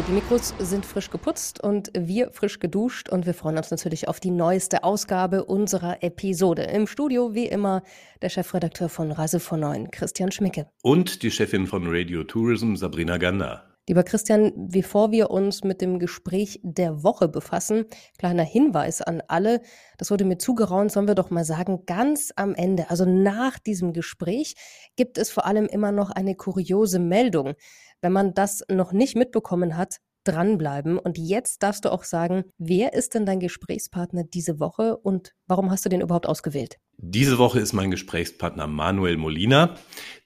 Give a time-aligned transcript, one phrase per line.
[0.00, 4.08] So, die Mikros sind frisch geputzt und wir frisch geduscht und wir freuen uns natürlich
[4.08, 6.62] auf die neueste Ausgabe unserer Episode.
[6.62, 7.82] Im Studio wie immer
[8.22, 10.70] der Chefredakteur von Reise von Neuen, Christian Schmicke.
[10.82, 13.70] Und die Chefin von Radio Tourism, Sabrina Gander.
[13.90, 17.86] Lieber Christian, bevor wir uns mit dem Gespräch der Woche befassen,
[18.18, 19.60] kleiner Hinweis an alle,
[19.98, 23.92] das wurde mir zugeraunt, sollen wir doch mal sagen, ganz am Ende, also nach diesem
[23.92, 24.54] Gespräch,
[24.96, 27.54] gibt es vor allem immer noch eine kuriose Meldung.
[28.00, 30.98] Wenn man das noch nicht mitbekommen hat, dranbleiben.
[30.98, 35.70] Und jetzt darfst du auch sagen, wer ist denn dein Gesprächspartner diese Woche und warum
[35.70, 36.76] hast du den überhaupt ausgewählt?
[37.02, 39.76] Diese Woche ist mein Gesprächspartner Manuel Molina.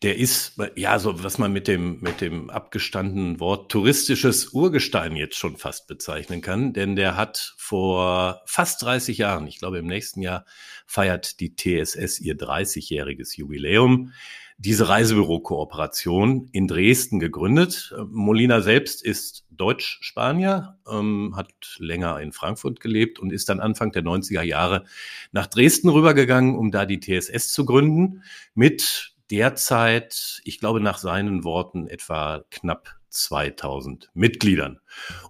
[0.03, 5.37] Der ist, ja, so was man mit dem, mit dem abgestandenen Wort touristisches Urgestein jetzt
[5.37, 10.21] schon fast bezeichnen kann, denn der hat vor fast 30 Jahren, ich glaube im nächsten
[10.21, 10.45] Jahr
[10.85, 14.13] feiert die TSS ihr 30-jähriges Jubiläum
[14.57, 17.95] diese Reisebüro-Kooperation in Dresden gegründet.
[18.11, 24.03] Molina selbst ist Deutsch-Spanier, ähm, hat länger in Frankfurt gelebt und ist dann Anfang der
[24.03, 24.85] 90er Jahre
[25.33, 28.23] nach Dresden rübergegangen, um da die TSS zu gründen,
[28.55, 34.81] mit derzeit, ich glaube nach seinen Worten, etwa knapp 2000 Mitgliedern.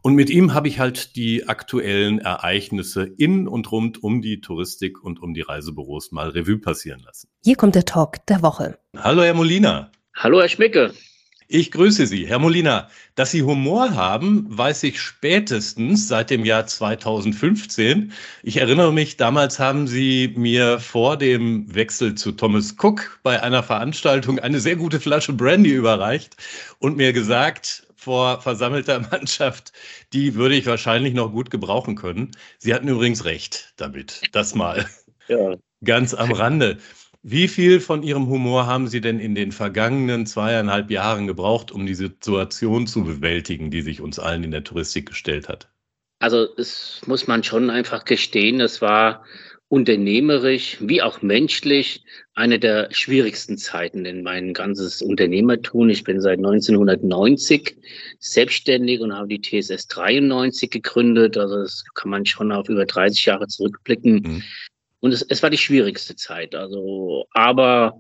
[0.02, 5.02] Und mit ihm habe ich halt die aktuellen Ereignisse in und rund um die Touristik
[5.02, 7.28] und um die Reisebüros mal Revue passieren lassen.
[7.44, 8.78] Hier kommt der Talk der Woche.
[8.96, 9.92] Hallo, Herr Molina.
[10.14, 10.92] Hallo, Herr Schmicke.
[11.46, 12.88] Ich grüße Sie, Herr Molina.
[13.16, 18.12] Dass Sie Humor haben, weiß ich spätestens seit dem Jahr 2015.
[18.42, 23.62] Ich erinnere mich, damals haben Sie mir vor dem Wechsel zu Thomas Cook bei einer
[23.62, 26.36] Veranstaltung eine sehr gute Flasche Brandy überreicht
[26.78, 29.72] und mir gesagt, vor versammelter Mannschaft,
[30.14, 32.30] die würde ich wahrscheinlich noch gut gebrauchen können.
[32.58, 34.22] Sie hatten übrigens recht damit.
[34.32, 34.86] Das mal
[35.28, 35.56] ja.
[35.84, 36.78] ganz am Rande.
[37.26, 41.86] Wie viel von Ihrem Humor haben Sie denn in den vergangenen zweieinhalb Jahren gebraucht, um
[41.86, 45.70] die Situation zu bewältigen, die sich uns allen in der Touristik gestellt hat?
[46.18, 49.24] Also, es muss man schon einfach gestehen, es war
[49.68, 52.04] unternehmerisch wie auch menschlich
[52.34, 55.88] eine der schwierigsten Zeiten in meinem ganzes Unternehmertun.
[55.88, 57.74] Ich bin seit 1990
[58.18, 61.38] selbstständig und habe die TSS 93 gegründet.
[61.38, 64.14] Also das kann man schon auf über 30 Jahre zurückblicken.
[64.14, 64.42] Mhm.
[65.04, 66.54] Und es, es war die schwierigste Zeit.
[66.54, 67.98] Also, aber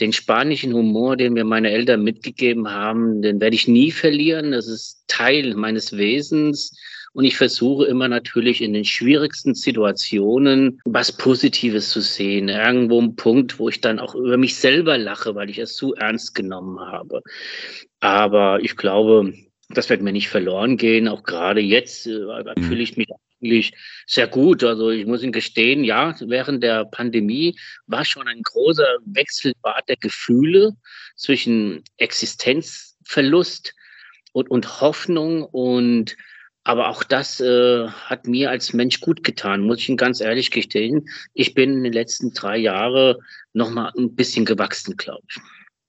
[0.00, 4.50] den spanischen Humor, den mir meine Eltern mitgegeben haben, den werde ich nie verlieren.
[4.50, 6.76] Das ist Teil meines Wesens.
[7.12, 12.48] Und ich versuche immer natürlich in den schwierigsten Situationen was Positives zu sehen.
[12.48, 15.94] Irgendwo ein Punkt, wo ich dann auch über mich selber lache, weil ich es zu
[15.94, 17.22] ernst genommen habe.
[18.00, 19.34] Aber ich glaube,
[19.68, 21.06] das wird mir nicht verloren gehen.
[21.06, 22.62] Auch gerade jetzt äh, mhm.
[22.64, 23.06] fühle ich mich
[23.40, 23.72] eigentlich
[24.06, 24.64] sehr gut.
[24.64, 29.96] Also ich muss Ihnen gestehen, ja, während der Pandemie war schon ein großer Wechselbad der
[29.96, 30.76] Gefühle
[31.16, 33.74] zwischen Existenzverlust
[34.32, 36.16] und, und Hoffnung und
[36.62, 40.50] aber auch das äh, hat mir als Mensch gut getan, muss ich Ihnen ganz ehrlich
[40.50, 41.08] gestehen.
[41.32, 43.16] Ich bin in den letzten drei Jahren
[43.54, 45.36] noch mal ein bisschen gewachsen, glaube ich.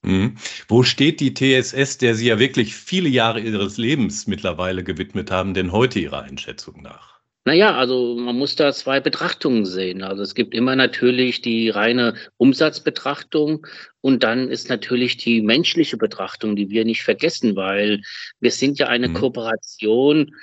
[0.04, 0.36] Mhm.
[0.68, 5.54] Wo steht die TSS, der Sie ja wirklich viele Jahre Ihres Lebens mittlerweile gewidmet haben,
[5.54, 7.11] denn heute Ihrer Einschätzung nach?
[7.44, 10.04] Naja, also man muss da zwei Betrachtungen sehen.
[10.04, 13.66] Also es gibt immer natürlich die reine Umsatzbetrachtung
[14.00, 18.02] und dann ist natürlich die menschliche Betrachtung, die wir nicht vergessen, weil
[18.40, 19.16] wir sind ja eine mhm.
[19.16, 20.36] Kooperation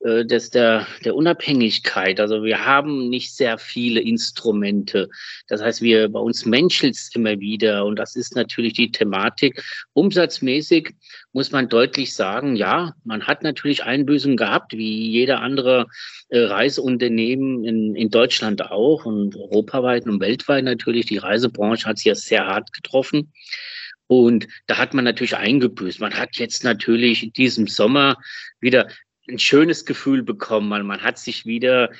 [0.00, 2.20] des, der, der Unabhängigkeit.
[2.20, 5.08] Also wir haben nicht sehr viele Instrumente.
[5.48, 9.62] Das heißt, wir bei uns menschelt es immer wieder und das ist natürlich die Thematik.
[9.94, 10.94] Umsatzmäßig
[11.32, 15.86] muss man deutlich sagen, ja, man hat natürlich Einbüßen gehabt, wie jeder andere
[16.28, 21.06] äh, Reiseunternehmen in, in Deutschland auch und europaweit und weltweit natürlich.
[21.06, 23.32] Die Reisebranche hat sich ja sehr hart getroffen.
[24.08, 26.00] Und da hat man natürlich eingebüßt.
[26.00, 28.16] Man hat jetzt natürlich in diesem Sommer
[28.60, 28.88] wieder
[29.28, 31.90] ein schönes Gefühl bekommen, weil man hat sich wieder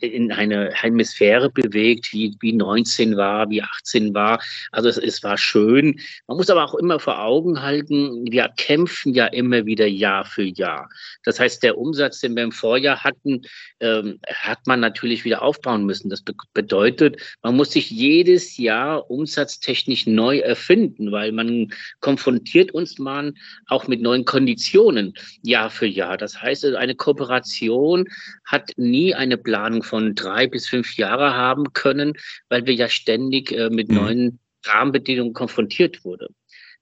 [0.00, 4.40] in eine Hemisphäre bewegt, wie, wie 19 war, wie 18 war.
[4.72, 5.98] Also es, es war schön.
[6.26, 10.44] Man muss aber auch immer vor Augen halten, wir kämpfen ja immer wieder Jahr für
[10.44, 10.88] Jahr.
[11.24, 13.42] Das heißt, der Umsatz, den wir im Vorjahr hatten,
[13.80, 16.08] ähm, hat man natürlich wieder aufbauen müssen.
[16.08, 22.98] Das be bedeutet, man muss sich jedes Jahr umsatztechnisch neu erfinden, weil man konfrontiert uns
[22.98, 23.34] mal
[23.66, 26.16] auch mit neuen Konditionen Jahr für Jahr.
[26.16, 28.06] Das heißt, eine Kooperation
[28.44, 32.14] hat nie eine Planung von drei bis fünf Jahre haben können,
[32.48, 33.94] weil wir ja ständig äh, mit mhm.
[33.94, 36.34] neuen Rahmenbedingungen konfrontiert wurden.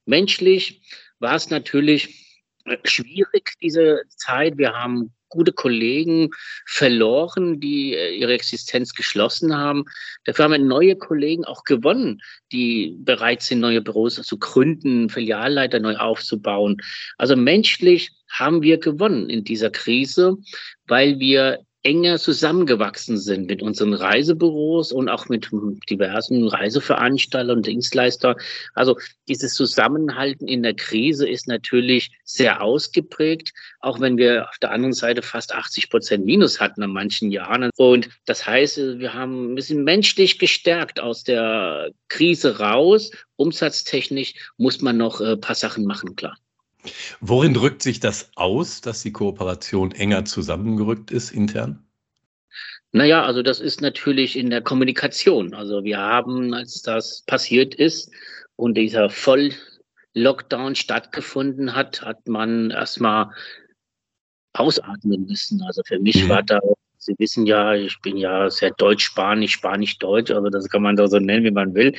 [0.06, 0.82] Menschlich
[1.18, 2.24] war es natürlich
[2.64, 4.58] äh, schwierig, diese Zeit.
[4.58, 6.30] Wir haben gute Kollegen
[6.66, 9.84] verloren, die äh, ihre Existenz geschlossen haben.
[10.24, 12.20] Dafür haben wir neue Kollegen auch gewonnen,
[12.52, 16.78] die bereit sind, neue Büros zu gründen, Filialleiter neu aufzubauen.
[17.18, 20.36] Also menschlich haben wir gewonnen in dieser Krise,
[20.86, 25.50] weil wir enger zusammengewachsen sind mit unseren Reisebüros und auch mit
[25.90, 28.36] diversen Reiseveranstaltern und Dienstleister.
[28.72, 28.98] Also
[29.28, 34.94] dieses Zusammenhalten in der Krise ist natürlich sehr ausgeprägt, auch wenn wir auf der anderen
[34.94, 37.70] Seite fast 80 Prozent Minus hatten an manchen Jahren.
[37.76, 43.10] Und das heißt, wir haben ein bisschen menschlich gestärkt aus der Krise raus.
[43.36, 46.36] Umsatztechnisch muss man noch ein paar Sachen machen, klar.
[47.20, 51.84] Worin drückt sich das aus, dass die Kooperation enger zusammengerückt ist intern?
[52.92, 55.52] Naja, also das ist natürlich in der Kommunikation.
[55.54, 58.12] Also wir haben, als das passiert ist
[58.56, 63.30] und dieser Voll-Lockdown stattgefunden hat, hat man erstmal
[64.52, 65.60] ausatmen müssen.
[65.62, 66.28] Also für mich mhm.
[66.28, 66.60] war da
[67.04, 71.18] Sie wissen ja, ich bin ja sehr deutsch-spanisch, spanisch-deutsch, also das kann man doch so
[71.18, 71.94] nennen, wie man will.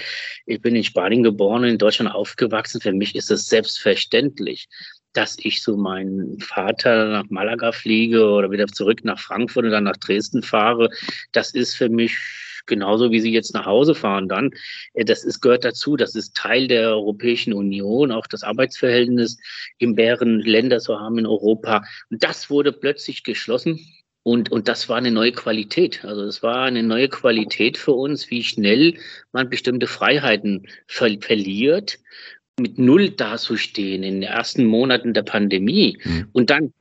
[0.48, 2.82] Ich bin in Spanien geboren in Deutschland aufgewachsen.
[2.82, 4.68] Für mich ist es selbstverständlich,
[5.14, 9.84] dass ich so meinen Vater nach Malaga fliege oder wieder zurück nach Frankfurt und dann
[9.84, 10.90] nach Dresden fahre.
[11.32, 12.18] Das ist für mich
[12.66, 14.50] genauso wie sie jetzt nach Hause fahren dann.
[14.96, 15.98] Das ist, gehört dazu.
[15.98, 19.38] Das ist Teil der Europäischen Union, auch das Arbeitsverhältnis
[19.78, 21.84] im mehreren Länder so haben in Europa.
[22.10, 23.80] Und das wurde plötzlich geschlossen.
[24.28, 26.04] Und, und das war eine neue Qualität.
[26.04, 28.96] Also es war eine neue Qualität für uns, wie schnell
[29.32, 32.00] man bestimmte Freiheiten ver verliert,
[32.60, 36.30] mit Null dazustehen in den ersten Monaten der Pandemie mhm.
[36.34, 36.74] und dann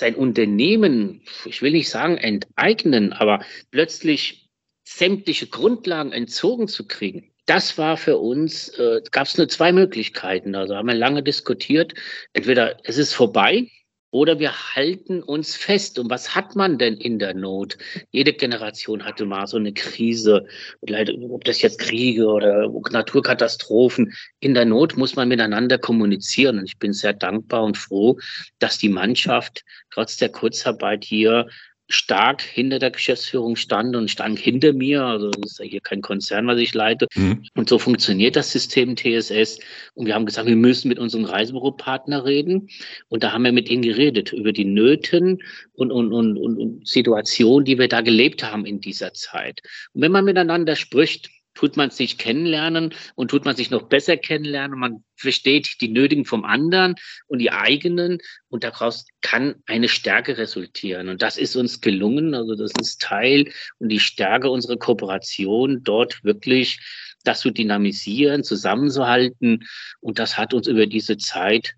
[0.00, 4.48] sein Unternehmen, ich will nicht sagen enteignen, aber plötzlich
[4.84, 7.30] sämtliche Grundlagen entzogen zu kriegen.
[7.44, 10.54] Das war für uns, äh, gab es nur zwei Möglichkeiten.
[10.54, 11.92] Also haben wir lange diskutiert.
[12.32, 13.68] Entweder es ist vorbei,
[14.10, 15.98] oder wir halten uns fest.
[15.98, 17.76] Und was hat man denn in der Not?
[18.10, 20.46] Jede Generation hatte mal so eine Krise,
[20.80, 24.12] ob das jetzt Kriege oder Naturkatastrophen.
[24.40, 26.58] In der Not muss man miteinander kommunizieren.
[26.58, 28.18] Und ich bin sehr dankbar und froh,
[28.58, 31.48] dass die Mannschaft trotz der Kurzarbeit hier
[31.88, 35.04] stark hinter der Geschäftsführung stand und stand hinter mir.
[35.04, 37.06] Also das ist ja hier kein Konzern, was ich leite.
[37.14, 37.44] Mhm.
[37.54, 39.58] Und so funktioniert das System TSS.
[39.94, 42.68] Und wir haben gesagt, wir müssen mit unserem Reisebüropartner reden.
[43.08, 45.42] Und da haben wir mit ihnen geredet über die Nöten
[45.74, 49.62] und, und, und, und Situationen, die wir da gelebt haben in dieser Zeit.
[49.92, 54.16] Und wenn man miteinander spricht, tut man sich kennenlernen und tut man sich noch besser
[54.16, 54.78] kennenlernen.
[54.78, 56.94] Man versteht die nötigen vom anderen
[57.26, 58.18] und die eigenen
[58.48, 61.08] und daraus kann eine Stärke resultieren.
[61.08, 62.34] Und das ist uns gelungen.
[62.34, 66.78] Also das ist Teil und die Stärke unserer Kooperation, dort wirklich
[67.24, 69.66] das zu dynamisieren, zusammenzuhalten.
[70.00, 71.74] Und das hat uns über diese Zeit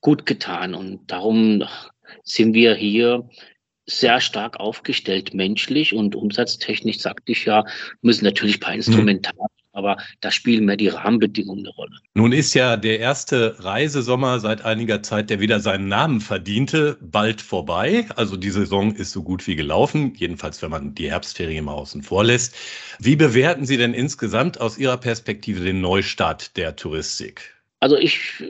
[0.00, 0.74] gut getan.
[0.74, 1.64] Und darum
[2.24, 3.28] sind wir hier
[3.90, 7.64] sehr stark aufgestellt, menschlich und umsatztechnisch, sagte ich ja,
[8.02, 8.74] müssen natürlich ein paar.
[8.74, 11.96] Instrumentarien aber da spielen mehr die Rahmenbedingungen eine Rolle.
[12.14, 17.40] Nun ist ja der erste Reisesommer seit einiger Zeit, der wieder seinen Namen verdiente, bald
[17.40, 18.06] vorbei.
[18.16, 22.02] Also die Saison ist so gut wie gelaufen, jedenfalls wenn man die Herbstferien mal außen
[22.02, 22.54] vor lässt.
[22.98, 27.59] Wie bewerten Sie denn insgesamt aus Ihrer Perspektive den Neustart der Touristik?
[27.80, 28.44] Also ich,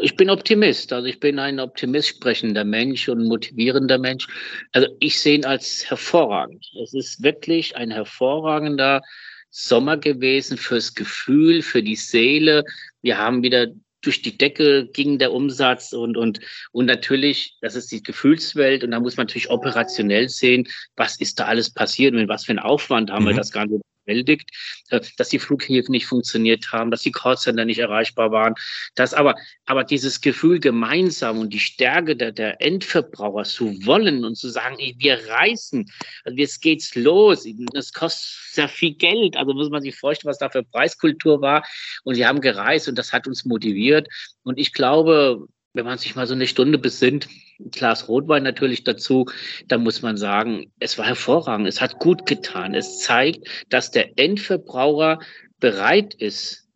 [0.00, 0.92] ich bin Optimist.
[0.92, 4.26] Also ich bin ein optimist sprechender Mensch und motivierender Mensch.
[4.72, 6.66] Also ich sehe ihn als hervorragend.
[6.82, 9.02] Es ist wirklich ein hervorragender
[9.50, 12.64] Sommer gewesen fürs Gefühl, für die Seele.
[13.02, 13.68] Wir haben wieder
[14.00, 16.40] durch die Decke ging der Umsatz und, und,
[16.72, 21.38] und natürlich, das ist die Gefühlswelt und da muss man natürlich operationell sehen, was ist
[21.40, 23.28] da alles passiert und mit was für einen Aufwand haben mhm.
[23.28, 24.50] wir das Ganze bewältigt,
[24.90, 28.54] äh, dass die Flughäfen nicht funktioniert haben, dass die Callcenter nicht erreichbar waren.
[28.94, 29.34] Das aber,
[29.66, 34.76] aber dieses Gefühl gemeinsam und die Stärke der, der Endverbraucher zu wollen und zu sagen,
[34.78, 35.90] ey, wir reißen,
[36.24, 40.38] also jetzt geht's los, das kostet sehr viel Geld, also muss man sich vorstellen, was
[40.38, 41.64] da für Preiskultur war
[42.04, 44.08] und sie haben gereist und das hat uns motiviert
[44.42, 47.28] und ich glaube, wenn man sich mal so eine Stunde besinnt,
[47.60, 49.26] ein Glas Rotwein natürlich dazu,
[49.66, 52.74] dann muss man sagen, es war hervorragend, es hat gut getan.
[52.74, 55.18] Es zeigt, dass der Endverbraucher
[55.58, 56.68] bereit ist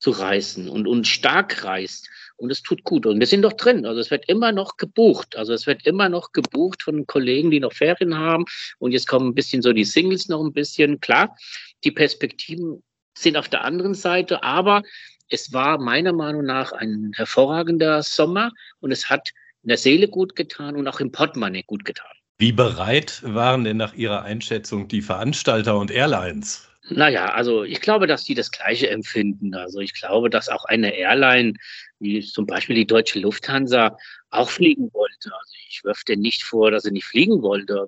[0.00, 2.10] zu reisen und, und stark reist.
[2.36, 3.06] Und es tut gut.
[3.06, 3.86] Und wir sind doch drin.
[3.86, 5.36] Also es wird immer noch gebucht.
[5.36, 8.44] Also es wird immer noch gebucht von Kollegen, die noch Ferien haben.
[8.78, 10.98] Und jetzt kommen ein bisschen so die Singles noch ein bisschen.
[10.98, 11.36] Klar,
[11.84, 12.82] die Perspektiven
[13.16, 14.82] sind auf der anderen Seite, aber
[15.28, 19.30] es war meiner Meinung nach ein hervorragender Sommer und es hat
[19.62, 22.10] in der Seele gut getan und auch im Portemonnaie gut getan.
[22.38, 26.68] Wie bereit waren denn nach Ihrer Einschätzung die Veranstalter und Airlines?
[26.90, 29.54] Naja, also ich glaube, dass die das Gleiche empfinden.
[29.54, 31.54] Also ich glaube, dass auch eine Airline,
[31.98, 33.96] wie zum Beispiel die Deutsche Lufthansa,
[34.28, 35.32] auch fliegen wollte.
[35.32, 37.86] Also ich wirf dir nicht vor, dass er nicht fliegen wollte.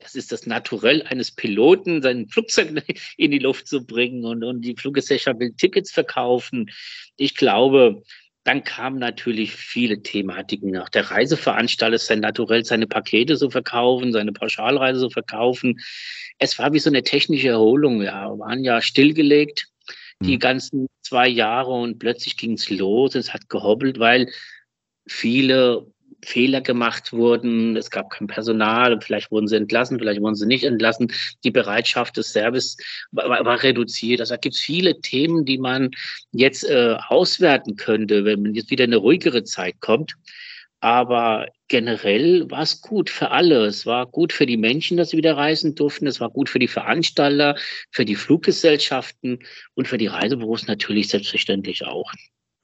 [0.00, 2.82] Das ist das Naturell eines Piloten, sein Flugzeug
[3.16, 6.70] in die Luft zu bringen und, und die Fluggesellschaft will Tickets verkaufen.
[7.16, 8.02] Ich glaube,
[8.44, 10.90] dann kamen natürlich viele Thematiken nach.
[10.90, 15.80] Der Reiseveranstalter ist sein Naturell, seine Pakete zu verkaufen, seine Pauschalreise zu verkaufen.
[16.38, 18.00] Es war wie so eine technische Erholung.
[18.00, 19.66] Wir waren ja stillgelegt
[20.20, 20.40] die mhm.
[20.40, 23.14] ganzen zwei Jahre und plötzlich ging es los.
[23.14, 24.28] Es hat gehobbelt, weil
[25.06, 25.86] viele
[26.24, 30.64] Fehler gemacht wurden, es gab kein Personal, vielleicht wurden sie entlassen, vielleicht wurden sie nicht
[30.64, 31.12] entlassen,
[31.44, 32.76] die Bereitschaft des Service
[33.12, 34.20] war, war reduziert.
[34.20, 35.90] Also da gibt es viele Themen, die man
[36.32, 40.14] jetzt äh, auswerten könnte, wenn jetzt wieder eine ruhigere Zeit kommt.
[40.80, 43.64] Aber generell war es gut für alle.
[43.64, 46.06] Es war gut für die Menschen, dass sie wieder reisen durften.
[46.06, 47.56] Es war gut für die Veranstalter,
[47.90, 49.38] für die Fluggesellschaften
[49.74, 52.12] und für die Reisebüros natürlich selbstverständlich auch.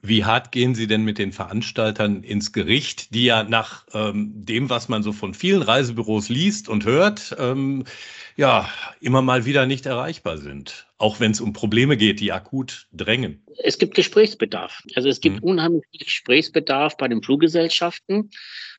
[0.03, 4.69] Wie hart gehen Sie denn mit den Veranstaltern ins Gericht, die ja nach ähm, dem,
[4.69, 7.83] was man so von vielen Reisebüros liest und hört, ähm,
[8.35, 8.67] ja,
[8.99, 13.45] immer mal wieder nicht erreichbar sind, auch wenn es um Probleme geht, die akut drängen?
[13.63, 14.81] Es gibt Gesprächsbedarf.
[14.95, 15.43] Also es gibt hm.
[15.43, 18.31] unheimlich viel Gesprächsbedarf bei den Fluggesellschaften,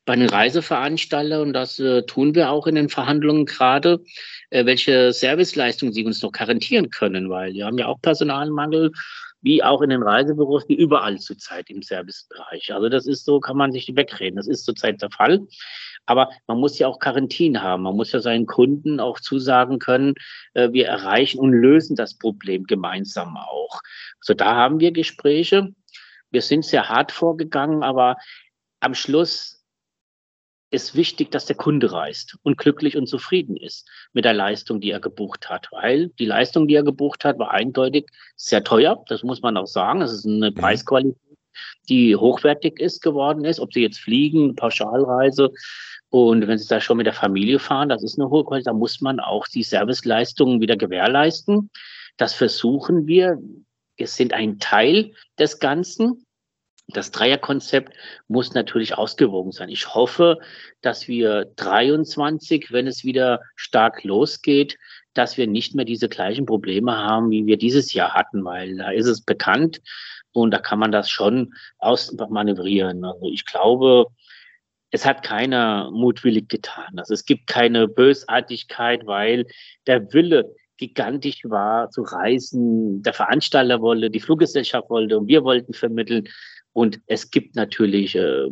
[0.04, 4.02] bei den Reiseveranstaltern und das äh, tun wir auch in den Verhandlungen gerade,
[4.50, 8.90] äh, welche Serviceleistungen sie uns noch garantieren können, weil wir haben ja auch Personalmangel
[9.42, 12.72] wie auch in den Reisebüros, wie überall zurzeit im Servicebereich.
[12.72, 14.36] Also das ist so, kann man sich wegreden.
[14.36, 15.40] Das ist zurzeit der Fall.
[16.06, 17.82] Aber man muss ja auch Quarantin haben.
[17.82, 20.14] Man muss ja seinen Kunden auch zusagen können,
[20.54, 23.80] äh, wir erreichen und lösen das Problem gemeinsam auch.
[24.20, 25.74] Also da haben wir Gespräche.
[26.30, 28.16] Wir sind sehr hart vorgegangen, aber
[28.80, 29.51] am Schluss
[30.72, 34.90] ist wichtig, dass der Kunde reist und glücklich und zufrieden ist mit der Leistung, die
[34.90, 35.68] er gebucht hat.
[35.70, 39.04] Weil die Leistung, die er gebucht hat, war eindeutig sehr teuer.
[39.08, 40.00] Das muss man auch sagen.
[40.00, 40.54] Das ist eine mhm.
[40.54, 41.38] Preisqualität,
[41.90, 43.60] die hochwertig ist geworden ist.
[43.60, 45.50] Ob Sie jetzt fliegen, Pauschalreise
[46.08, 48.68] und wenn Sie da schon mit der Familie fahren, das ist eine hohe Qualität.
[48.68, 51.70] Da muss man auch die Serviceleistungen wieder gewährleisten.
[52.16, 53.38] Das versuchen wir.
[53.96, 56.24] Wir sind ein Teil des Ganzen.
[56.88, 57.94] Das Dreierkonzept
[58.28, 59.68] muss natürlich ausgewogen sein.
[59.68, 60.38] Ich hoffe,
[60.80, 64.78] dass wir 23, wenn es wieder stark losgeht,
[65.14, 68.90] dass wir nicht mehr diese gleichen Probleme haben, wie wir dieses Jahr hatten, weil da
[68.90, 69.80] ist es bekannt
[70.32, 73.04] und da kann man das schon ausmanövrieren.
[73.04, 74.06] Also ich glaube,
[74.90, 76.98] es hat keiner mutwillig getan.
[76.98, 79.46] Also es gibt keine Bösartigkeit, weil
[79.86, 83.02] der Wille gigantisch war zu reisen.
[83.02, 86.28] Der Veranstalter wollte, die Fluggesellschaft wollte und wir wollten vermitteln.
[86.72, 88.48] Und es gibt natürlich äh,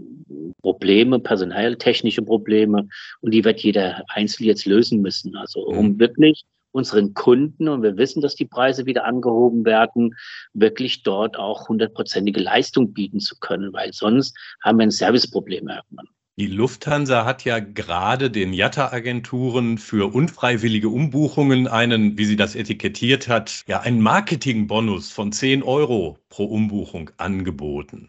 [0.63, 2.89] Probleme, personaltechnische Probleme,
[3.21, 5.37] und die wird jeder Einzelne jetzt lösen müssen.
[5.37, 5.99] Also um mhm.
[5.99, 10.15] wirklich unseren Kunden, und wir wissen, dass die Preise wieder angehoben werden,
[10.53, 16.09] wirklich dort auch hundertprozentige Leistung bieten zu können, weil sonst haben wir ein Serviceproblem irgendwann.
[16.41, 23.29] Die Lufthansa hat ja gerade den Jatta-Agenturen für unfreiwillige Umbuchungen einen, wie sie das etikettiert
[23.29, 28.09] hat, ja, einen Marketingbonus von 10 Euro pro Umbuchung angeboten.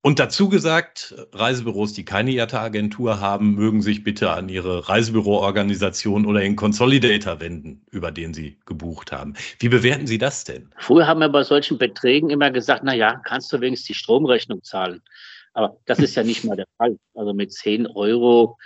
[0.00, 6.40] Und dazu gesagt, Reisebüros, die keine Jatta-Agentur haben, mögen sich bitte an ihre Reisebüroorganisation oder
[6.40, 9.34] den Consolidator wenden, über den sie gebucht haben.
[9.58, 10.70] Wie bewerten Sie das denn?
[10.78, 14.62] Früher haben wir bei solchen Beträgen immer gesagt, na ja, kannst du wenigstens die Stromrechnung
[14.62, 15.02] zahlen.
[15.52, 16.98] Aber das ist ja nicht mal der Fall.
[17.14, 18.56] Also mit 10 Euro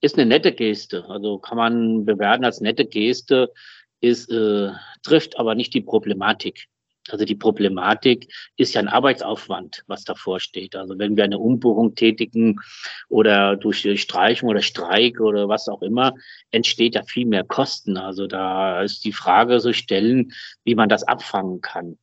[0.00, 1.04] ist eine nette Geste.
[1.08, 3.52] Also kann man bewerten als nette Geste,
[4.00, 4.70] ist, äh,
[5.02, 6.66] trifft aber nicht die Problematik.
[7.10, 10.76] Also die Problematik ist ja ein Arbeitsaufwand, was davor steht.
[10.76, 12.60] Also wenn wir eine Umbuchung tätigen
[13.08, 16.14] oder durch Streichung oder Streik oder was auch immer,
[16.52, 17.96] entsteht ja viel mehr Kosten.
[17.96, 20.32] Also da ist die Frage so stellen,
[20.64, 21.98] wie man das abfangen kann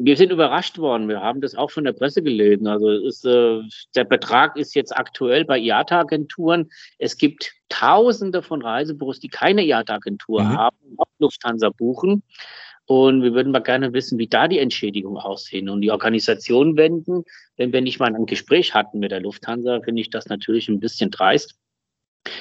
[0.00, 1.08] wir sind überrascht worden.
[1.08, 2.68] Wir haben das auch von der Presse gelesen.
[2.68, 3.60] Also ist, äh,
[3.96, 6.70] der Betrag ist jetzt aktuell bei IATA-Agenturen.
[6.98, 10.56] Es gibt Tausende von Reisebüros, die keine IATA-Agentur mhm.
[10.56, 12.22] haben, auch Lufthansa buchen.
[12.86, 17.24] Und wir würden mal gerne wissen, wie da die Entschädigungen aussehen und die Organisation wenden.
[17.56, 20.80] Wenn wir nicht mal ein Gespräch hatten mit der Lufthansa, finde ich das natürlich ein
[20.80, 21.58] bisschen dreist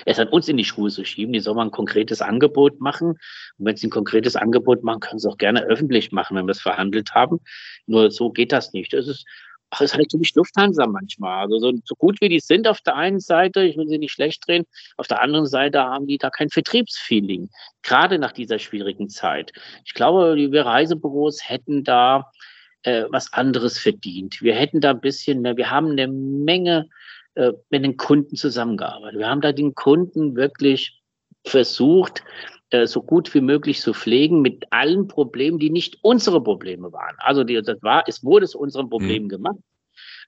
[0.06, 1.34] es hat uns in die Schuhe zu schieben.
[1.34, 3.10] Die soll man ein konkretes Angebot machen.
[3.10, 6.52] Und wenn sie ein konkretes Angebot machen, können sie auch gerne öffentlich machen, wenn wir
[6.52, 7.40] es verhandelt haben.
[7.86, 8.94] Nur so geht das nicht.
[8.94, 9.26] Das ist,
[9.70, 11.44] ach, ist halt die Lufthansa manchmal.
[11.44, 14.14] Also so, so gut wie die sind auf der einen Seite, ich will sie nicht
[14.14, 14.66] schlecht drehen,
[14.98, 17.50] auf der anderen Seite haben die da kein Vertriebsfeeling.
[17.84, 19.52] Gerade nach dieser schwierigen Zeit.
[19.86, 22.32] Ich glaube, die Reisebüros hätten da
[22.84, 24.42] äh, was anderes verdient.
[24.42, 26.90] Wir hätten da ein bisschen mehr, wir haben eine Menge
[27.38, 29.20] äh, mit den Kunden zusammengearbeitet.
[29.20, 31.00] Wir haben da den Kunden wirklich
[31.46, 32.24] versucht,
[32.72, 37.16] äh, so gut wie möglich zu pflegen mit allen Problemen, die nicht unsere Probleme waren.
[37.20, 39.30] Also die, das war, es wurde zu unseren Problemen mhm.
[39.30, 39.58] gemacht.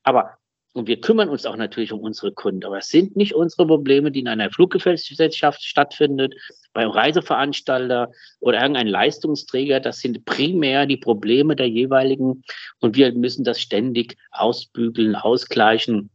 [0.03, 0.37] Aber
[0.73, 2.63] und wir kümmern uns auch natürlich um unsere Kunden.
[2.63, 6.35] Aber es sind nicht unsere Probleme, die in einer Fluggesellschaft stattfindet,
[6.73, 9.79] beim Reiseveranstalter oder irgendein Leistungsträger.
[9.79, 12.43] Das sind primär die Probleme der jeweiligen.
[12.79, 16.11] Und wir müssen das ständig ausbügeln, ausgleichen,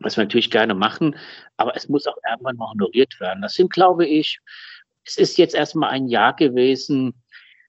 [0.00, 1.16] was wir natürlich gerne machen.
[1.56, 3.42] Aber es muss auch irgendwann mal honoriert werden.
[3.42, 4.40] Das sind, glaube ich,
[5.04, 7.14] es ist jetzt erstmal ein Jahr gewesen,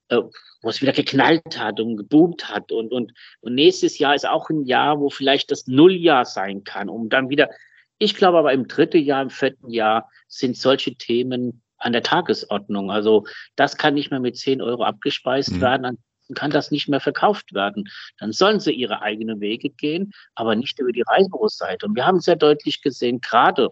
[0.09, 0.21] äh,
[0.61, 2.71] wo es wieder geknallt hat und geboomt hat.
[2.71, 6.89] Und, und, und nächstes Jahr ist auch ein Jahr, wo vielleicht das Nulljahr sein kann,
[6.89, 7.49] um dann wieder,
[7.97, 12.91] ich glaube aber im dritten Jahr, im vierten Jahr sind solche Themen an der Tagesordnung.
[12.91, 15.61] Also das kann nicht mehr mit 10 Euro abgespeist mhm.
[15.61, 17.89] werden, kann das nicht mehr verkauft werden.
[18.17, 21.85] Dann sollen sie ihre eigenen Wege gehen, aber nicht über die Reisebüroseite.
[21.85, 23.69] Und wir haben sehr deutlich gesehen, gerade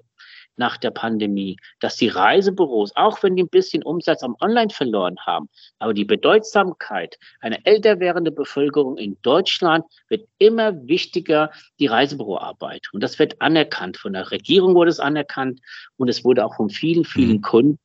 [0.60, 5.18] nach der Pandemie, dass die Reisebüros, auch wenn die ein bisschen Umsatz am Online verloren
[5.26, 5.50] haben,
[5.80, 12.88] aber die Bedeutsamkeit einer älter werdenden Bevölkerung in Deutschland wird immer wichtiger, die Reisebüroarbeit.
[12.92, 13.98] Und das wird anerkannt.
[13.98, 15.62] Von der Regierung wurde es anerkannt
[15.98, 17.42] und es wurde auch von vielen, vielen mhm.
[17.42, 17.80] Kunden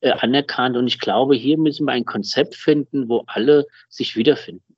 [0.00, 0.76] äh, anerkannt.
[0.76, 4.73] Und ich glaube, hier müssen wir ein Konzept finden, wo alle sich wiederfinden.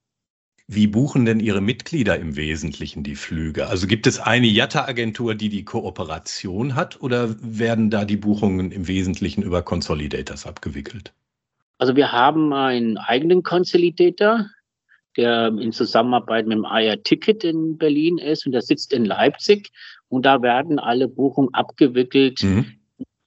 [0.69, 3.69] Wie buchen denn Ihre Mitglieder im Wesentlichen die Flüge?
[3.69, 8.89] Also gibt es eine Jatta-Agentur, die die Kooperation hat oder werden da die Buchungen im
[8.89, 11.13] Wesentlichen über Consolidators abgewickelt?
[11.79, 14.47] Also wir haben einen eigenen Consolidator,
[15.17, 19.71] der in Zusammenarbeit mit dem IR Ticket in Berlin ist und der sitzt in Leipzig
[20.09, 22.73] und da werden alle Buchungen abgewickelt, mhm.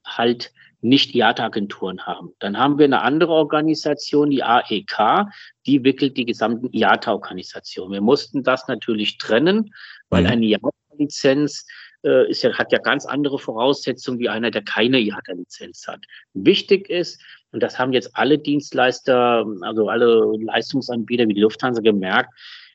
[0.04, 2.34] halt nicht IATA-Agenturen haben.
[2.38, 5.26] Dann haben wir eine andere Organisation, die AEK,
[5.66, 7.92] die wickelt die gesamten IATA-Organisation.
[7.92, 9.74] Wir mussten das natürlich trennen,
[10.08, 10.30] weil mhm.
[10.30, 11.66] eine IATA-Lizenz
[12.04, 16.00] äh, ist ja, hat ja ganz andere Voraussetzungen wie einer, der keine IATA-Lizenz hat.
[16.34, 17.22] Wichtig ist,
[17.52, 22.32] und das haben jetzt alle Dienstleister, also alle Leistungsanbieter wie die Lufthansa gemerkt,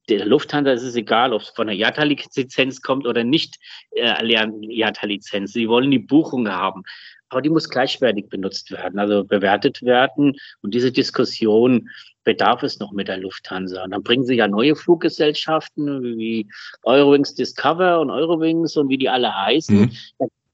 [0.10, 3.58] der Lufthansa ist es egal, ob es von der IATA-Lizenz kommt oder nicht
[3.92, 5.54] äh, IATA-Lizenz.
[5.54, 6.84] Sie wollen die Buchung haben
[7.30, 10.36] aber die muss gleichwertig benutzt werden, also bewertet werden.
[10.62, 11.90] Und diese Diskussion
[12.24, 13.84] bedarf es noch mit der Lufthansa.
[13.84, 16.48] Und dann bringen sie ja neue Fluggesellschaften wie
[16.84, 19.92] Eurowings Discover und Eurowings und wie die alle heißen, mhm.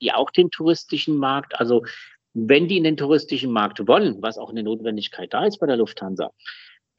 [0.01, 1.84] die auch den touristischen Markt, also
[2.34, 5.77] wenn die in den touristischen Markt wollen, was auch eine Notwendigkeit da ist bei der
[5.77, 6.31] Lufthansa,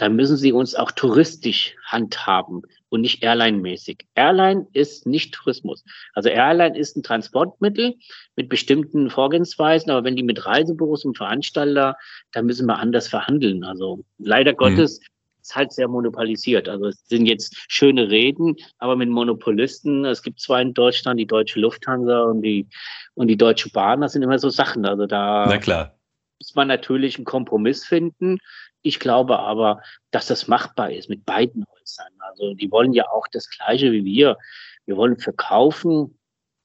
[0.02, 4.08] dann müssen sie uns auch touristisch handhaben und nicht Airline-mäßig.
[4.16, 5.84] Airline ist nicht Tourismus.
[6.12, 7.94] Also Airline ist ein Transportmittel
[8.34, 11.94] mit bestimmten Vorgehensweisen, aber wenn die mit Reisebüros und Veranstalter,
[12.32, 13.62] dann müssen wir anders verhandeln.
[13.62, 14.56] Also leider mhm.
[14.56, 15.06] Gottes mhm.
[15.40, 16.68] ist halt sehr monopolisiert.
[16.68, 21.28] Also es sind jetzt schöne Reden, aber mit Monopolisten, es gibt zwar in Deutschland die
[21.28, 22.66] Deutsche Lufthansa und die,
[23.14, 24.84] und die Deutsche Bahn, das sind immer so Sachen.
[24.84, 25.46] Also da.
[25.48, 25.94] Na klar
[26.42, 28.38] muss man natürlich einen Kompromiss finden.
[28.83, 32.12] Ich glaube aber, dass das machbar ist mit beiden Häusern.
[32.18, 34.37] Also die wollen ja auch das Gleiche wie wir.
[34.85, 36.18] Wir wollen verkaufen,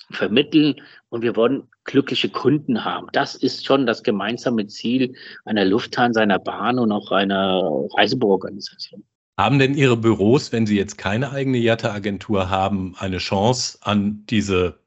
[0.09, 3.07] vermitteln und wir wollen glückliche Kunden haben.
[3.11, 5.13] Das ist schon das gemeinsame Ziel
[5.45, 7.61] einer Lufthansa, einer Bahn und auch einer
[7.95, 9.03] Reisebüroorganisation.
[9.37, 14.79] Haben denn Ihre Büros, wenn Sie jetzt keine eigene Jatta-Agentur haben, eine Chance, an diese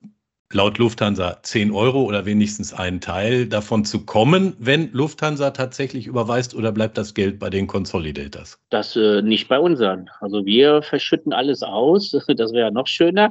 [0.52, 6.54] laut Lufthansa 10 Euro oder wenigstens einen Teil davon zu kommen, wenn Lufthansa tatsächlich überweist
[6.54, 8.58] oder bleibt das Geld bei den Consolidators?
[8.70, 10.10] Das äh, nicht bei unseren.
[10.20, 12.16] Also wir verschütten alles aus.
[12.40, 13.30] Das wäre noch schöner.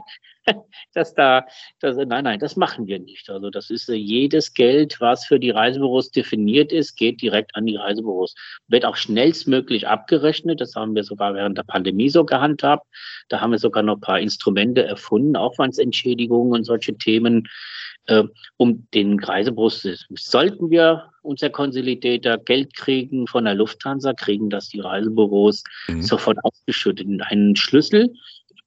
[0.93, 1.45] dass da,
[1.79, 3.29] dass, nein, nein, das machen wir nicht.
[3.29, 7.65] Also das ist äh, jedes Geld, was für die Reisebüros definiert ist, geht direkt an
[7.65, 8.35] die Reisebüros.
[8.67, 10.61] Wird auch schnellstmöglich abgerechnet.
[10.61, 12.85] Das haben wir sogar während der Pandemie so gehandhabt.
[13.29, 17.47] Da haben wir sogar noch ein paar Instrumente erfunden, Aufwandsentschädigungen und solche Themen,
[18.07, 18.23] äh,
[18.57, 24.79] um den Reisebüros, sollten wir unser Konsolidator Geld kriegen von der Lufthansa, kriegen das die
[24.79, 26.01] Reisebüros mhm.
[26.01, 28.13] sofort ausgeschüttet in einen Schlüssel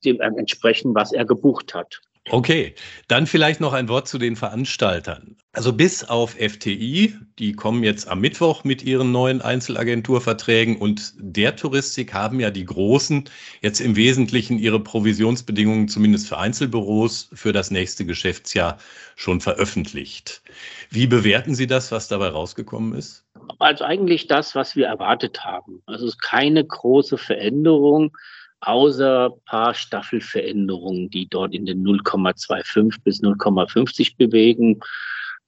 [0.05, 2.01] dem entsprechen, was er gebucht hat.
[2.31, 2.75] Okay,
[3.09, 5.37] dann vielleicht noch ein Wort zu den Veranstaltern.
[5.53, 11.57] Also bis auf FTI, die kommen jetzt am Mittwoch mit ihren neuen Einzelagenturverträgen und der
[11.57, 13.25] Touristik haben ja die Großen
[13.61, 18.79] jetzt im Wesentlichen ihre Provisionsbedingungen zumindest für Einzelbüros für das nächste Geschäftsjahr
[19.17, 20.43] schon veröffentlicht.
[20.91, 23.25] Wie bewerten Sie das, was dabei rausgekommen ist?
[23.59, 25.83] Also eigentlich das, was wir erwartet haben.
[25.87, 28.17] Also es ist keine große Veränderung
[28.63, 34.81] außer paar Staffelveränderungen, die dort in den 0,25 bis 0,50 bewegen,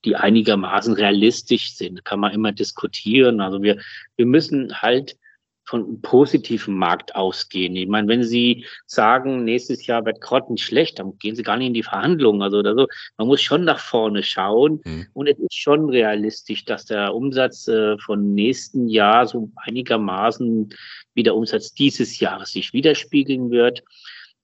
[0.04, 2.04] die einigermaßen realistisch sind.
[2.04, 3.40] Kann man immer diskutieren.
[3.40, 3.78] Also wir,
[4.16, 5.16] wir müssen halt
[5.64, 7.74] von einem positiven Markt ausgehen.
[7.76, 11.68] Ich meine, wenn Sie sagen, nächstes Jahr wird Grotten schlecht, dann gehen Sie gar nicht
[11.68, 12.42] in die Verhandlungen.
[12.42, 14.80] Also, also man muss schon nach vorne schauen.
[14.84, 15.06] Mhm.
[15.14, 20.70] Und es ist schon realistisch, dass der Umsatz äh, von nächsten Jahr so einigermaßen
[21.14, 23.82] wie der Umsatz dieses Jahres sich widerspiegeln wird.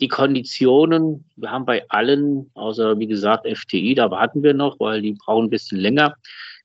[0.01, 5.03] Die Konditionen, wir haben bei allen, außer wie gesagt FTI, da warten wir noch, weil
[5.03, 6.17] die brauchen ein bisschen länger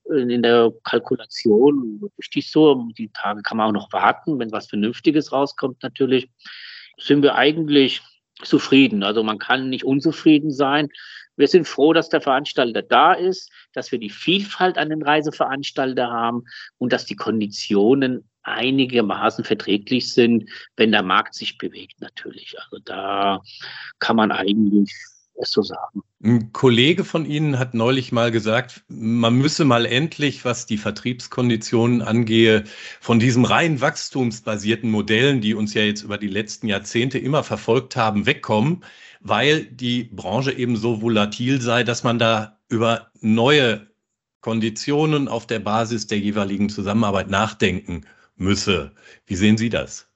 [0.09, 2.87] in der Kalkulation richtig so.
[2.97, 6.29] Die Tage kann man auch noch warten, wenn was Vernünftiges rauskommt natürlich.
[6.97, 8.01] Sind wir eigentlich
[8.43, 9.03] zufrieden.
[9.03, 10.89] Also man kann nicht unzufrieden sein.
[11.37, 16.09] Wir sind froh, dass der Veranstalter da ist, dass wir die Vielfalt an den Reiseveranstalter
[16.09, 16.43] haben
[16.77, 22.55] und dass die Konditionen einigermaßen verträglich sind, wenn der Markt sich bewegt natürlich.
[22.59, 23.41] Also da
[23.99, 24.93] kann man eigentlich
[25.35, 26.01] es so sagen.
[26.25, 32.01] Ein Kollege von Ihnen hat neulich mal gesagt, man müsse mal endlich, was die Vertriebskonditionen
[32.01, 32.63] angehe,
[32.99, 37.95] von diesen rein wachstumsbasierten Modellen, die uns ja jetzt über die letzten Jahrzehnte immer verfolgt
[37.95, 38.83] haben, wegkommen,
[39.19, 43.85] weil die Branche eben so volatil sei, dass man da über neue
[44.41, 48.01] Konditionen auf der Basis der jeweiligen Zusammenarbeit nachdenken
[48.35, 48.93] müsse.
[49.27, 50.09] Wie sehen Sie das?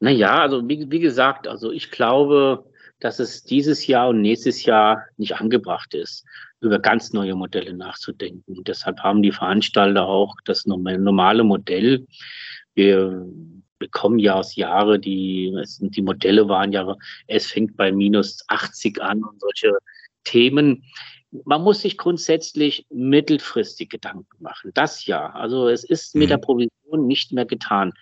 [0.00, 2.64] Naja, also wie, wie gesagt, also ich glaube,
[3.02, 6.24] dass es dieses Jahr und nächstes Jahr nicht angebracht ist,
[6.60, 8.56] über ganz neue Modelle nachzudenken.
[8.56, 12.06] Und deshalb haben die Veranstalter auch das normale Modell.
[12.74, 13.26] Wir
[13.80, 19.24] bekommen ja aus Jahre, die, die Modelle waren ja, es fängt bei minus 80 an
[19.24, 19.76] und solche
[20.22, 20.84] Themen.
[21.44, 24.70] Man muss sich grundsätzlich mittelfristig Gedanken machen.
[24.74, 25.30] Das ja.
[25.30, 26.42] Also es ist mit der mhm.
[26.42, 27.94] Provision nicht mehr getan.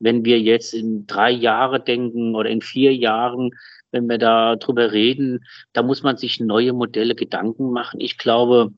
[0.00, 3.50] Wenn wir jetzt in drei Jahre denken oder in vier Jahren,
[3.90, 8.00] wenn wir da drüber reden, da muss man sich neue Modelle Gedanken machen.
[8.00, 8.72] Ich glaube,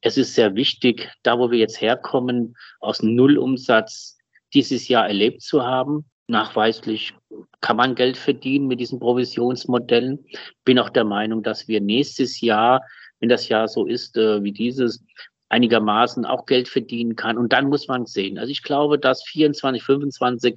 [0.00, 4.18] es ist sehr wichtig, da wo wir jetzt herkommen, aus Nullumsatz
[4.54, 6.04] dieses Jahr erlebt zu haben.
[6.26, 7.14] Nachweislich
[7.60, 10.24] kann man Geld verdienen mit diesen Provisionsmodellen.
[10.64, 12.82] Bin auch der Meinung, dass wir nächstes Jahr,
[13.18, 15.04] wenn das Jahr so ist äh, wie dieses,
[15.50, 17.36] einigermaßen auch Geld verdienen kann.
[17.36, 18.38] Und dann muss man sehen.
[18.38, 20.56] Also ich glaube, dass 24, 25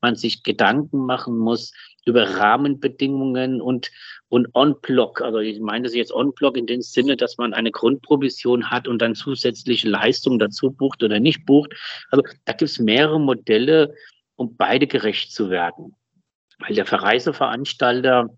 [0.00, 1.72] man sich Gedanken machen muss,
[2.06, 3.90] über Rahmenbedingungen und,
[4.28, 5.20] und On-Block.
[5.20, 9.00] Also ich meine das jetzt On-Block in dem Sinne, dass man eine Grundprovision hat und
[9.02, 11.74] dann zusätzliche Leistungen dazu bucht oder nicht bucht.
[12.10, 13.94] Also da gibt es mehrere Modelle,
[14.36, 15.96] um beide gerecht zu werden.
[16.58, 18.30] Weil der Verreiseveranstalter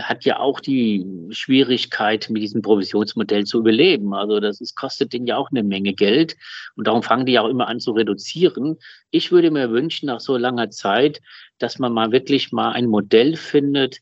[0.00, 4.12] hat ja auch die Schwierigkeit, mit diesem Provisionsmodell zu überleben.
[4.12, 6.36] Also das ist, kostet denen ja auch eine Menge Geld.
[6.76, 8.76] Und darum fangen die ja auch immer an zu reduzieren.
[9.10, 11.20] Ich würde mir wünschen, nach so langer Zeit,
[11.58, 14.00] dass man mal wirklich mal ein Modell findet,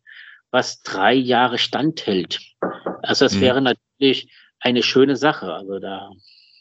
[0.50, 2.40] was drei Jahre standhält.
[3.02, 3.40] Also das mhm.
[3.42, 5.52] wäre natürlich eine schöne Sache.
[5.52, 6.10] Also da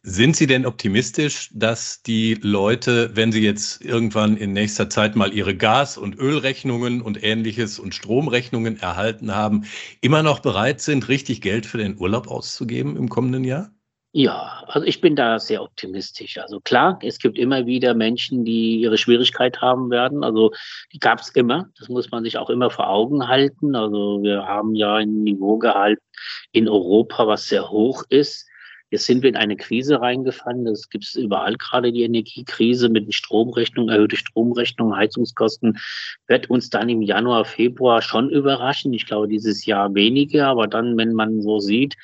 [0.06, 5.34] sind Sie denn optimistisch, dass die Leute, wenn sie jetzt irgendwann in nächster Zeit mal
[5.34, 9.66] ihre Gas- und Ölrechnungen und ähnliches und Stromrechnungen erhalten haben,
[10.02, 13.72] immer noch bereit sind, richtig Geld für den Urlaub auszugeben im kommenden Jahr?
[14.12, 16.38] Ja, also ich bin da sehr optimistisch.
[16.38, 20.24] Also klar, es gibt immer wieder Menschen, die ihre Schwierigkeit haben werden.
[20.24, 20.52] Also
[20.94, 21.68] die gab es immer.
[21.80, 23.76] Das muss man sich auch immer vor Augen halten.
[23.76, 26.04] Also wir haben ja ein Niveau gehalten
[26.52, 28.48] in Europa, was sehr hoch ist.
[28.96, 30.66] Jetzt sind wir in eine Krise reingefallen.
[30.68, 35.80] Es gibt überall gerade die Energiekrise mit den Stromrechnungen, erhöhte Stromrechnungen, Heizungskosten.
[36.28, 38.94] Wird uns dann im Januar, Februar schon überraschen.
[38.94, 40.48] Ich glaube, dieses Jahr weniger.
[40.48, 41.98] Aber dann, wenn man so sieht,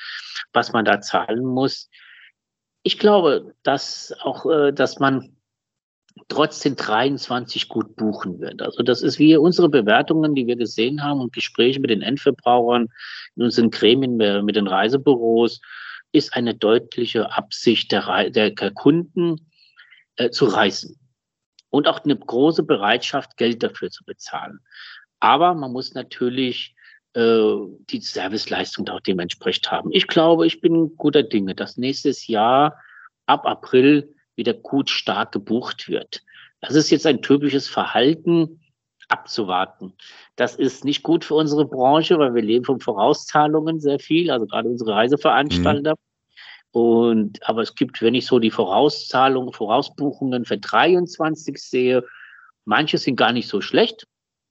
[0.52, 1.90] was man da zahlen muss.
[2.84, 5.38] Ich glaube, dass auch, äh, dass man
[6.28, 8.62] trotzdem 23 gut buchen wird.
[8.62, 12.90] Also das ist wie unsere Bewertungen, die wir gesehen haben und Gespräche mit den Endverbrauchern
[13.38, 15.62] in unseren Gremien, mit den Reisebüros
[16.12, 19.48] ist eine deutliche Absicht der, der Kunden
[20.16, 21.00] äh, zu reisen
[21.70, 24.60] und auch eine große Bereitschaft, Geld dafür zu bezahlen.
[25.20, 26.76] Aber man muss natürlich
[27.14, 27.56] äh,
[27.90, 29.90] die Serviceleistung auch dementsprechend haben.
[29.92, 32.78] Ich glaube, ich bin guter Dinge, dass nächstes Jahr
[33.26, 36.24] ab April wieder gut stark gebucht wird.
[36.62, 38.61] Das ist jetzt ein typisches Verhalten,
[39.12, 39.94] abzuwarten.
[40.36, 44.46] Das ist nicht gut für unsere Branche, weil wir leben von Vorauszahlungen sehr viel, also
[44.46, 45.92] gerade unsere Reiseveranstalter.
[45.92, 46.80] Mhm.
[46.80, 52.06] Und, aber es gibt, wenn ich so die Vorauszahlungen, Vorausbuchungen für 23 sehe,
[52.64, 54.08] manche sind gar nicht so schlecht,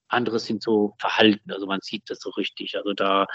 [0.08, 1.50] andere sind so verhalten.
[1.50, 2.76] Also man sieht das so richtig.
[2.76, 3.26] Also da,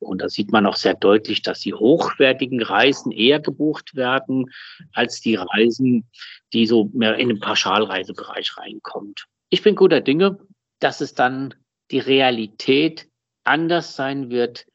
[0.00, 4.50] und da sieht man auch sehr deutlich, dass die hochwertigen Reisen eher gebucht werden
[4.92, 6.10] als die Reisen,
[6.52, 9.26] die so mehr in den Pauschalreisebereich reinkommt.
[9.50, 10.38] Ich bin guter Dinge
[10.80, 11.54] dass es dann
[11.90, 13.08] die Realität
[13.44, 14.66] anders sein wird,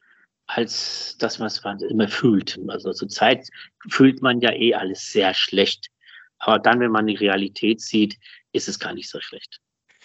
[0.46, 2.58] als das, was man immer fühlt.
[2.68, 3.48] Also zurzeit
[3.88, 5.88] fühlt man ja eh alles sehr schlecht.
[6.38, 8.18] Aber dann, wenn man die Realität sieht,
[8.52, 9.60] ist es gar nicht so schlecht.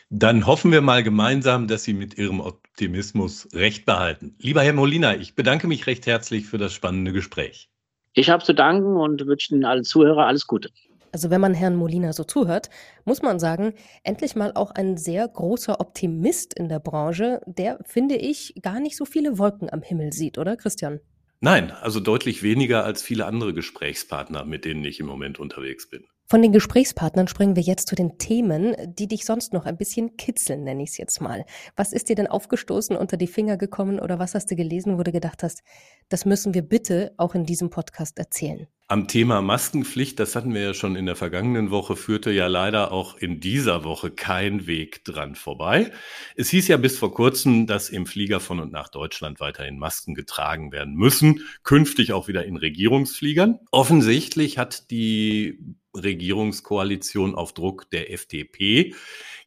[0.09, 4.35] Dann hoffen wir mal gemeinsam, dass Sie mit Ihrem Optimismus recht behalten.
[4.39, 7.69] Lieber Herr Molina, ich bedanke mich recht herzlich für das spannende Gespräch.
[8.13, 10.69] Ich habe zu danken und wünsche Ihnen allen Zuhörer alles Gute.
[11.17, 12.69] Also wenn man Herrn Molina so zuhört,
[13.03, 18.17] muss man sagen, endlich mal auch ein sehr großer Optimist in der Branche, der, finde
[18.17, 20.99] ich, gar nicht so viele Wolken am Himmel sieht, oder Christian?
[21.39, 26.05] Nein, also deutlich weniger als viele andere Gesprächspartner, mit denen ich im Moment unterwegs bin.
[26.29, 30.17] Von den Gesprächspartnern springen wir jetzt zu den Themen, die dich sonst noch ein bisschen
[30.17, 31.45] kitzeln, nenne ich es jetzt mal.
[31.77, 35.03] Was ist dir denn aufgestoßen, unter die Finger gekommen oder was hast du gelesen, wo
[35.03, 35.63] du gedacht hast,
[36.09, 38.67] das müssen wir bitte auch in diesem Podcast erzählen?
[38.89, 42.91] Am Thema Maskenpflicht, das hatten wir ja schon in der vergangenen Woche, führte ja leider
[42.91, 45.91] auch in dieser Woche kein Weg dran vorbei.
[46.35, 50.13] Es hieß ja bis vor kurzem, dass im Flieger von und nach Deutschland weiterhin Masken
[50.13, 53.59] getragen werden müssen, künftig auch wieder in Regierungsfliegern.
[53.71, 55.59] Offensichtlich hat die
[55.97, 58.93] Regierungskoalition auf Druck der FDP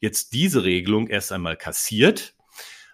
[0.00, 2.34] jetzt diese Regelung erst einmal kassiert.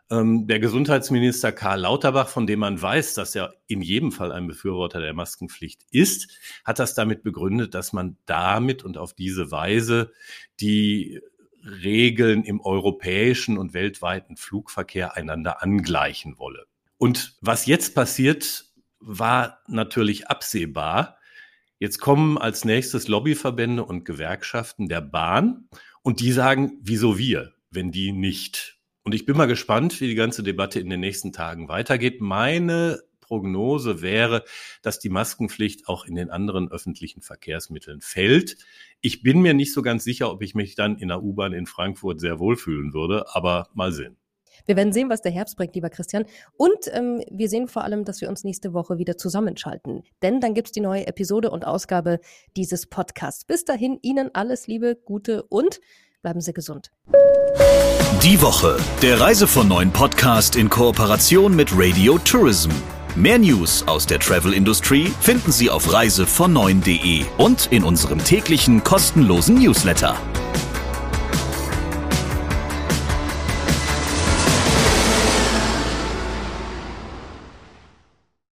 [0.08, 4.46] Ähm, der Gesundheitsminister Karl Lauterbach, von dem man weiß, dass er in jedem Fall ein
[4.46, 6.28] Befürworter der Maskenpflicht ist,
[6.64, 10.12] hat das damit begründet, dass man damit und auf diese Weise
[10.60, 11.20] die
[11.64, 16.66] Regeln im europäischen und weltweiten Flugverkehr einander angleichen wolle.
[16.98, 18.66] Und was jetzt passiert,
[19.00, 21.18] war natürlich absehbar.
[21.78, 25.68] Jetzt kommen als nächstes Lobbyverbände und Gewerkschaften der Bahn
[26.02, 28.78] und die sagen, wieso wir, wenn die nicht?
[29.02, 32.20] Und ich bin mal gespannt, wie die ganze Debatte in den nächsten Tagen weitergeht.
[32.20, 34.44] Meine Prognose wäre,
[34.82, 38.56] dass die Maskenpflicht auch in den anderen öffentlichen Verkehrsmitteln fällt.
[39.00, 41.66] Ich bin mir nicht so ganz sicher, ob ich mich dann in der U-Bahn in
[41.66, 44.16] Frankfurt sehr wohlfühlen würde, aber mal sehen.
[44.64, 46.24] Wir werden sehen, was der Herbst bringt, lieber Christian.
[46.56, 50.02] Und ähm, wir sehen vor allem, dass wir uns nächste Woche wieder zusammenschalten.
[50.22, 52.20] Denn dann gibt's die neue Episode und Ausgabe
[52.56, 53.44] dieses Podcasts.
[53.44, 55.80] Bis dahin, Ihnen alles Liebe, Gute und
[56.22, 56.90] bleiben Sie gesund.
[58.22, 62.70] Die Woche, der Reise von neuen Podcast in Kooperation mit Radio Tourism.
[63.14, 69.56] Mehr News aus der Travel Industry finden Sie auf reisevon und in unserem täglichen kostenlosen
[69.56, 70.16] Newsletter.